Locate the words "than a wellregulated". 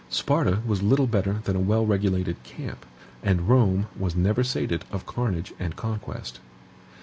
1.43-2.41